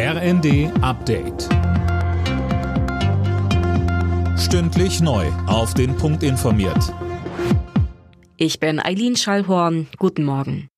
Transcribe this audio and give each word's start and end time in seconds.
RND 0.00 0.70
Update. 0.80 1.48
Stündlich 4.38 5.00
neu. 5.00 5.26
Auf 5.48 5.74
den 5.74 5.96
Punkt 5.96 6.22
informiert. 6.22 6.94
Ich 8.36 8.60
bin 8.60 8.78
Eileen 8.78 9.16
Schallhorn. 9.16 9.88
Guten 9.98 10.22
Morgen. 10.22 10.68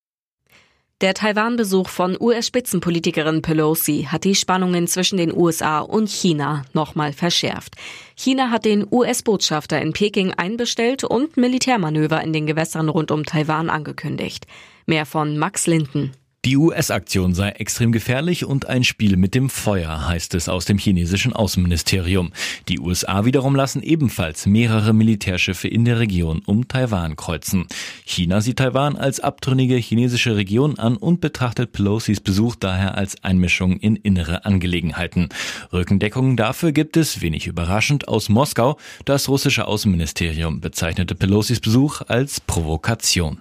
Der 1.01 1.13
Taiwan-Besuch 1.13 1.87
von 1.87 2.17
US-Spitzenpolitikerin 2.19 3.43
Pelosi 3.43 4.07
hat 4.09 4.23
die 4.23 4.33
Spannungen 4.33 4.87
zwischen 4.87 5.17
den 5.17 5.31
USA 5.31 5.81
und 5.81 6.09
China 6.09 6.63
nochmal 6.73 7.13
verschärft. 7.13 7.75
China 8.15 8.49
hat 8.49 8.65
den 8.65 8.87
US-Botschafter 8.89 9.79
in 9.79 9.93
Peking 9.93 10.33
einbestellt 10.33 11.03
und 11.03 11.37
Militärmanöver 11.37 12.23
in 12.23 12.33
den 12.33 12.47
Gewässern 12.47 12.89
rund 12.89 13.11
um 13.11 13.23
Taiwan 13.23 13.69
angekündigt. 13.69 14.47
Mehr 14.87 15.05
von 15.05 15.37
Max 15.37 15.67
Linden. 15.67 16.11
Die 16.43 16.57
US-Aktion 16.57 17.35
sei 17.35 17.49
extrem 17.49 17.91
gefährlich 17.91 18.45
und 18.45 18.67
ein 18.67 18.83
Spiel 18.83 19.15
mit 19.15 19.35
dem 19.35 19.47
Feuer, 19.47 20.07
heißt 20.07 20.33
es 20.33 20.49
aus 20.49 20.65
dem 20.65 20.79
chinesischen 20.79 21.33
Außenministerium. 21.33 22.31
Die 22.67 22.79
USA 22.79 23.25
wiederum 23.25 23.55
lassen 23.55 23.83
ebenfalls 23.83 24.47
mehrere 24.47 24.91
Militärschiffe 24.91 25.67
in 25.67 25.85
der 25.85 25.99
Region 25.99 26.41
um 26.47 26.67
Taiwan 26.67 27.15
kreuzen. 27.15 27.67
China 28.05 28.41
sieht 28.41 28.57
Taiwan 28.57 28.95
als 28.95 29.19
abtrünnige 29.19 29.75
chinesische 29.75 30.35
Region 30.35 30.79
an 30.79 30.97
und 30.97 31.21
betrachtet 31.21 31.73
Pelosis 31.73 32.21
Besuch 32.21 32.55
daher 32.55 32.97
als 32.97 33.23
Einmischung 33.23 33.77
in 33.77 33.95
innere 33.95 34.43
Angelegenheiten. 34.43 35.29
Rückendeckung 35.71 36.37
dafür 36.37 36.71
gibt 36.71 36.97
es, 36.97 37.21
wenig 37.21 37.45
überraschend, 37.45 38.07
aus 38.07 38.29
Moskau. 38.29 38.79
Das 39.05 39.29
russische 39.29 39.67
Außenministerium 39.67 40.59
bezeichnete 40.59 41.13
Pelosis 41.13 41.59
Besuch 41.59 42.01
als 42.07 42.39
Provokation. 42.39 43.37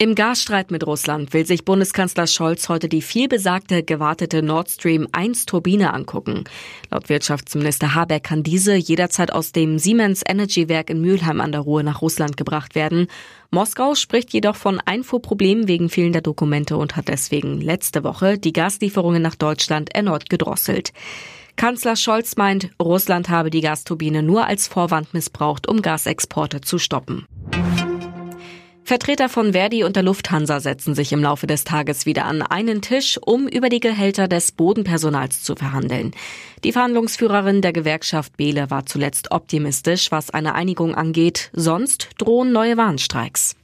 Im 0.00 0.14
Gasstreit 0.14 0.70
mit 0.70 0.86
Russland 0.86 1.32
will 1.32 1.44
sich 1.44 1.64
Bundeskanzler 1.64 2.28
Scholz 2.28 2.68
heute 2.68 2.88
die 2.88 3.02
vielbesagte 3.02 3.82
gewartete 3.82 4.42
Nord 4.44 4.70
Stream 4.70 5.08
1 5.10 5.44
Turbine 5.44 5.92
angucken. 5.92 6.44
Laut 6.88 7.08
Wirtschaftsminister 7.08 7.96
Habeck 7.96 8.22
kann 8.22 8.44
diese 8.44 8.76
jederzeit 8.76 9.32
aus 9.32 9.50
dem 9.50 9.80
Siemens 9.80 10.22
Energy 10.24 10.68
Werk 10.68 10.90
in 10.90 11.00
Mülheim 11.00 11.40
an 11.40 11.50
der 11.50 11.62
Ruhr 11.62 11.82
nach 11.82 12.00
Russland 12.00 12.36
gebracht 12.36 12.76
werden. 12.76 13.08
Moskau 13.50 13.96
spricht 13.96 14.32
jedoch 14.32 14.54
von 14.54 14.78
Einfuhrproblemen 14.78 15.66
wegen 15.66 15.88
fehlender 15.88 16.20
Dokumente 16.20 16.76
und 16.76 16.94
hat 16.94 17.08
deswegen 17.08 17.60
letzte 17.60 18.04
Woche 18.04 18.38
die 18.38 18.52
Gaslieferungen 18.52 19.20
nach 19.20 19.34
Deutschland 19.34 19.92
erneut 19.96 20.30
gedrosselt. 20.30 20.92
Kanzler 21.56 21.96
Scholz 21.96 22.36
meint, 22.36 22.70
Russland 22.80 23.30
habe 23.30 23.50
die 23.50 23.62
Gasturbine 23.62 24.22
nur 24.22 24.46
als 24.46 24.68
Vorwand 24.68 25.12
missbraucht, 25.12 25.66
um 25.66 25.82
Gasexporte 25.82 26.60
zu 26.60 26.78
stoppen. 26.78 27.26
Vertreter 28.88 29.28
von 29.28 29.52
Verdi 29.52 29.84
und 29.84 29.96
der 29.96 30.02
Lufthansa 30.02 30.60
setzen 30.60 30.94
sich 30.94 31.12
im 31.12 31.22
Laufe 31.22 31.46
des 31.46 31.64
Tages 31.64 32.06
wieder 32.06 32.24
an 32.24 32.40
einen 32.40 32.80
Tisch, 32.80 33.20
um 33.22 33.46
über 33.46 33.68
die 33.68 33.80
Gehälter 33.80 34.28
des 34.28 34.50
Bodenpersonals 34.50 35.42
zu 35.42 35.56
verhandeln. 35.56 36.12
Die 36.64 36.72
Verhandlungsführerin 36.72 37.60
der 37.60 37.74
Gewerkschaft 37.74 38.38
Behle 38.38 38.70
war 38.70 38.86
zuletzt 38.86 39.30
optimistisch, 39.30 40.10
was 40.10 40.30
eine 40.30 40.54
Einigung 40.54 40.94
angeht. 40.94 41.50
Sonst 41.52 42.08
drohen 42.16 42.50
neue 42.50 42.78
Warnstreiks. 42.78 43.56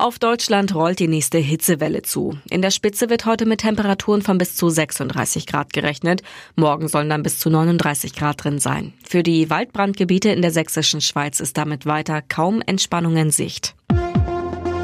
Auf 0.00 0.18
Deutschland 0.18 0.74
rollt 0.74 0.98
die 0.98 1.08
nächste 1.08 1.36
Hitzewelle 1.36 2.00
zu. 2.00 2.38
In 2.48 2.62
der 2.62 2.70
Spitze 2.70 3.10
wird 3.10 3.26
heute 3.26 3.44
mit 3.44 3.60
Temperaturen 3.60 4.22
von 4.22 4.38
bis 4.38 4.56
zu 4.56 4.70
36 4.70 5.46
Grad 5.46 5.74
gerechnet. 5.74 6.22
Morgen 6.56 6.88
sollen 6.88 7.10
dann 7.10 7.22
bis 7.22 7.38
zu 7.38 7.50
39 7.50 8.14
Grad 8.14 8.42
drin 8.42 8.58
sein. 8.60 8.94
Für 9.06 9.22
die 9.22 9.50
Waldbrandgebiete 9.50 10.30
in 10.30 10.40
der 10.40 10.52
sächsischen 10.52 11.02
Schweiz 11.02 11.38
ist 11.38 11.58
damit 11.58 11.84
weiter 11.84 12.22
kaum 12.22 12.62
Entspannung 12.64 13.14
in 13.18 13.30
Sicht. 13.30 13.74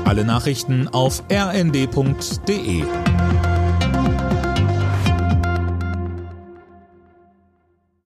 Alle 0.05 0.27
Nachrichten 0.27 0.86
auf 0.86 1.23
rnd.de 1.33 2.84